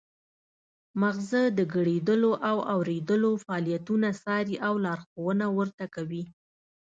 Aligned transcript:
مغزه 1.01 1.43
د 1.57 1.59
ګړیدلو 1.75 2.31
او 2.49 2.57
اوریدلو 2.73 3.31
فعالیتونه 3.43 4.07
څاري 4.23 4.55
او 4.67 4.73
لارښوونه 4.85 5.45
ورته 5.57 5.85
کوي 5.95 6.23